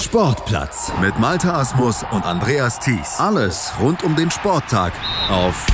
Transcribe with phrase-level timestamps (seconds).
[0.00, 3.18] Sportplatz mit Malta Asmus und Andreas Thies.
[3.18, 4.92] Alles rund um den Sporttag
[5.28, 5.66] auf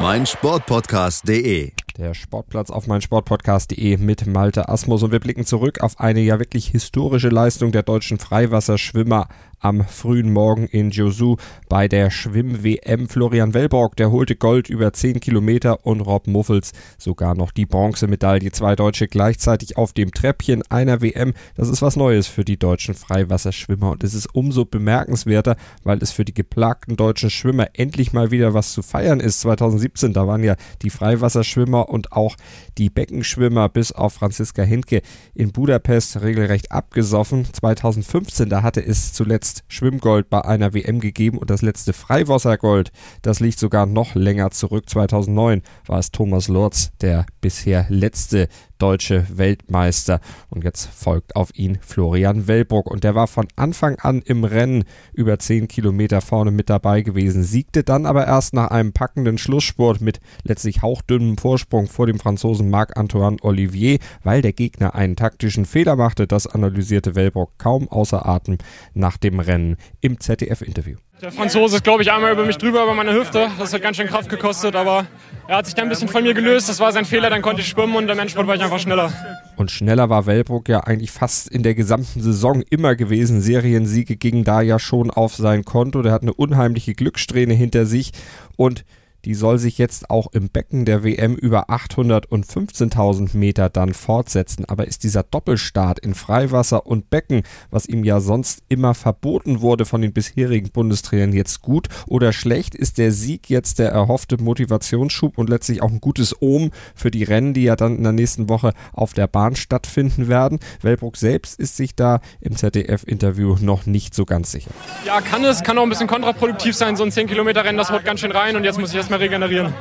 [0.00, 1.72] meinsportpodcast.de.
[1.98, 6.68] Der Sportplatz auf meinsportpodcast.de mit Malte Asmus und wir blicken zurück auf eine ja wirklich
[6.68, 9.26] historische Leistung der deutschen Freiwasserschwimmer
[9.60, 11.36] am frühen Morgen in Josu
[11.68, 13.08] bei der Schwimm-WM.
[13.08, 18.52] Florian Wellborg, der holte Gold über 10 Kilometer und Rob Muffels sogar noch die Bronzemedaille.
[18.52, 21.34] Zwei Deutsche gleichzeitig auf dem Treppchen einer WM.
[21.56, 26.12] Das ist was Neues für die deutschen Freiwasserschwimmer und es ist umso bemerkenswerter, weil es
[26.12, 29.40] für die geplagten deutschen Schwimmer endlich mal wieder was zu feiern ist.
[29.40, 32.36] 2017, da waren ja die Freiwasserschwimmer und auch
[32.78, 35.02] die Beckenschwimmer bis auf Franziska Hindke
[35.34, 37.46] in Budapest regelrecht abgesoffen.
[37.52, 42.92] 2015, da hatte es zuletzt zuletzt Schwimmgold bei einer WM gegeben und das letzte Freiwassergold,
[43.22, 44.88] das liegt sogar noch länger zurück.
[44.88, 48.48] 2009 war es Thomas Lorz, der bisher letzte
[48.78, 50.20] deutsche Weltmeister.
[50.50, 52.90] Und jetzt folgt auf ihn Florian Wellbrock.
[52.90, 57.42] Und der war von Anfang an im Rennen über 10 Kilometer vorne mit dabei gewesen,
[57.42, 62.70] siegte dann aber erst nach einem packenden Schlusssport mit letztlich hauchdünnem Vorsprung vor dem Franzosen
[62.70, 66.26] Marc-Antoine Olivier, weil der Gegner einen taktischen Fehler machte.
[66.26, 68.58] Das analysierte Wellbrock kaum außer Atem
[68.94, 70.96] nach dem Rennen im ZDF-Interview.
[71.20, 73.48] Der Franzose ist, glaube ich, einmal über mich drüber, über meine Hüfte.
[73.58, 75.04] Das hat ganz schön Kraft gekostet, aber
[75.48, 76.68] er hat sich dann ein bisschen von mir gelöst.
[76.68, 79.12] Das war sein Fehler, dann konnte ich schwimmen und im Endspurt war ich einfach schneller.
[79.56, 83.40] Und schneller war Wellbrook ja eigentlich fast in der gesamten Saison immer gewesen.
[83.40, 86.02] Seriensiege gingen da ja schon auf sein Konto.
[86.02, 88.12] Der hat eine unheimliche Glückssträhne hinter sich
[88.56, 88.84] und
[89.28, 93.92] die soll sich jetzt auch im Becken der WM über 800 und 15.000 Meter dann
[93.92, 94.64] fortsetzen.
[94.64, 99.84] Aber ist dieser Doppelstart in Freiwasser und Becken, was ihm ja sonst immer verboten wurde
[99.84, 102.74] von den bisherigen Bundestrainern, jetzt gut oder schlecht?
[102.74, 107.24] Ist der Sieg jetzt der erhoffte Motivationsschub und letztlich auch ein gutes Ohm für die
[107.24, 110.58] Rennen, die ja dann in der nächsten Woche auf der Bahn stattfinden werden?
[110.80, 114.70] Wellbrook selbst ist sich da im ZDF-Interview noch nicht so ganz sicher.
[115.04, 116.96] Ja, kann es, kann auch ein bisschen kontraproduktiv sein.
[116.96, 119.72] So ein 10-Kilometer-Rennen, das haut ganz schön rein und jetzt muss ich erstmal regenerieren.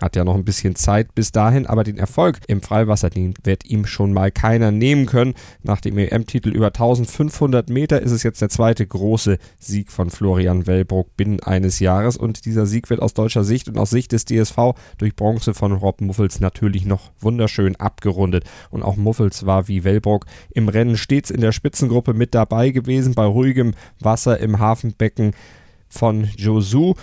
[0.00, 3.64] Hat ja noch ein bisschen Zeit bis dahin, aber den Erfolg im Freiwasser, den wird
[3.66, 5.34] ihm schon mal keiner nehmen können.
[5.64, 10.68] Nach dem EM-Titel über 1500 Meter ist es jetzt der zweite große Sieg von Florian
[10.68, 14.24] Wellbrock binnen eines Jahres und dieser Sieg wird aus deutscher Sicht und aus Sicht des
[14.24, 18.44] DSV durch Bronze von Rob Muffels natürlich noch wunderschön abgerundet.
[18.70, 23.14] Und auch Muffels war wie Wellbrock im Rennen stets in der Spitzengruppe mit dabei gewesen,
[23.14, 25.32] bei ruhigem Wasser im Hafenbecken
[25.88, 26.94] von Josu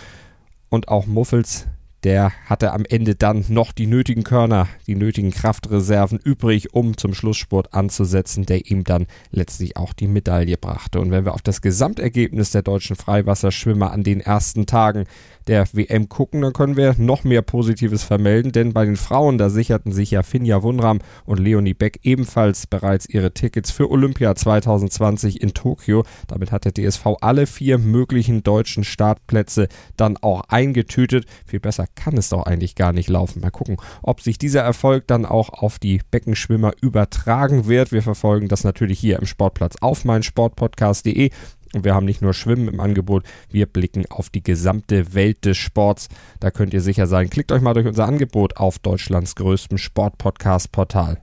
[0.70, 1.68] und auch Muffels
[2.04, 7.14] der hatte am Ende dann noch die nötigen Körner, die nötigen Kraftreserven übrig, um zum
[7.14, 11.00] Schlusssport anzusetzen, der ihm dann letztlich auch die Medaille brachte.
[11.00, 15.06] Und wenn wir auf das Gesamtergebnis der deutschen Freiwasserschwimmer an den ersten Tagen
[15.48, 19.50] der WM gucken, dann können wir noch mehr Positives vermelden, denn bei den Frauen, da
[19.50, 25.42] sicherten sich ja Finja Wunram und Leonie Beck ebenfalls bereits ihre Tickets für Olympia 2020
[25.42, 26.04] in Tokio.
[26.28, 29.68] Damit hat der DSV alle vier möglichen deutschen Startplätze
[29.98, 31.26] dann auch eingetütet.
[31.46, 33.42] Viel besser kann es doch eigentlich gar nicht laufen.
[33.42, 37.92] Mal gucken, ob sich dieser Erfolg dann auch auf die Beckenschwimmer übertragen wird.
[37.92, 41.32] Wir verfolgen das natürlich hier im Sportplatz auf meinsportpodcast.de.
[41.74, 45.58] Und wir haben nicht nur Schwimmen im Angebot, wir blicken auf die gesamte Welt des
[45.58, 46.08] Sports.
[46.40, 47.30] Da könnt ihr sicher sein.
[47.30, 51.22] Klickt euch mal durch unser Angebot auf Deutschlands größtem Sportpodcast-Portal.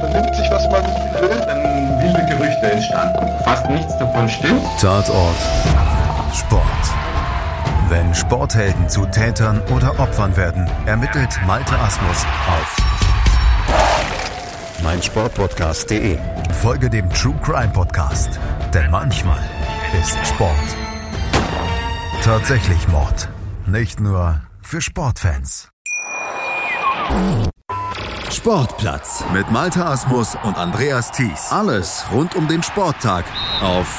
[0.00, 0.84] Vernimmt sich, was man
[1.22, 3.26] will, dann wilde Gerüchte entstanden.
[3.44, 4.62] Fast nichts davon stimmt.
[4.78, 5.97] Tatort
[6.34, 6.64] Sport.
[7.88, 12.76] Wenn Sporthelden zu Tätern oder Opfern werden, ermittelt Malte Asmus auf
[14.82, 16.18] meinsportpodcast.de.
[16.62, 18.38] Folge dem True Crime Podcast,
[18.72, 19.40] denn manchmal
[20.00, 20.54] ist Sport
[22.28, 23.26] tatsächlich Mord.
[23.66, 25.70] Nicht nur für Sportfans.
[28.30, 31.50] Sportplatz mit Malte Asmus und Andreas Thies.
[31.50, 33.24] Alles rund um den Sporttag
[33.62, 33.98] auf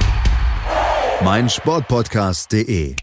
[1.23, 3.01] meinsportpodcast.de.